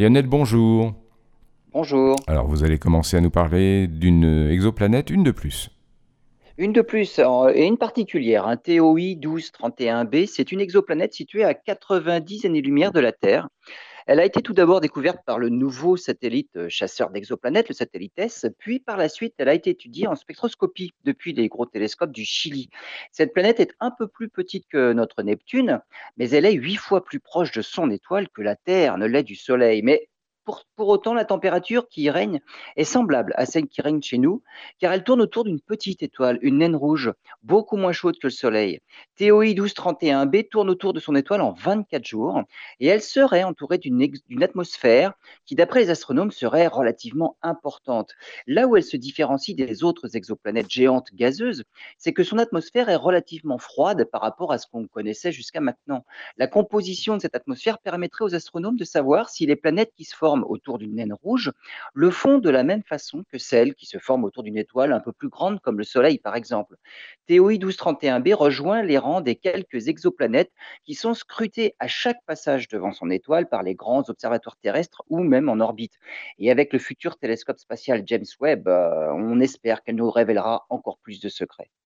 [0.00, 0.94] Lionel, bonjour.
[1.74, 2.16] Bonjour.
[2.26, 5.68] Alors, vous allez commencer à nous parler d'une exoplanète, une de plus.
[6.56, 11.52] Une de plus, en- et une particulière, un TOI 1231b, c'est une exoplanète située à
[11.52, 13.48] 90 années-lumière de la Terre.
[14.06, 18.12] Elle a été tout d'abord découverte par le nouveau satellite euh, chasseur d'exoplanètes, le satellite
[18.16, 22.12] S, puis par la suite, elle a été étudiée en spectroscopie depuis les gros télescopes
[22.12, 22.70] du Chili.
[23.12, 25.80] Cette planète est un peu plus petite que notre Neptune,
[26.16, 29.22] mais elle est huit fois plus proche de son étoile que la Terre ne l'est
[29.22, 29.82] du Soleil.
[29.82, 30.09] Mais
[30.76, 32.40] pour, autant, la température qui y règne
[32.76, 34.42] est semblable à celle qui règne chez nous,
[34.78, 38.32] car elle tourne autour d'une petite étoile, une naine rouge, beaucoup moins chaude que le
[38.32, 38.80] Soleil.
[39.16, 42.42] TOI 1231b tourne autour de son étoile en 24 jours
[42.78, 45.12] et elle serait entourée d'une atmosphère
[45.46, 48.12] qui, d'après les astronomes, serait relativement importante.
[48.46, 51.64] Là où elle se différencie des autres exoplanètes géantes gazeuses,
[51.98, 56.04] c'est que son atmosphère est relativement froide par rapport à ce qu'on connaissait jusqu'à maintenant.
[56.36, 60.16] La composition de cette atmosphère permettrait aux astronomes de savoir si les planètes qui se
[60.16, 61.52] forment autour d'une naine rouge
[61.94, 65.00] le font de la même façon que celles qui se forment autour d'une étoile un
[65.00, 66.76] peu plus grande comme le Soleil par exemple.
[67.26, 70.52] TOI 1231b rejoint les rangs des quelques exoplanètes
[70.84, 75.20] qui sont scrutées à chaque passage devant son étoile par les grands observatoires terrestres ou
[75.20, 75.94] même en orbite.
[76.38, 80.98] Et avec le futur télescope spatial James Webb, euh, on espère qu'elle nous révélera encore
[80.98, 81.70] plus de secrets.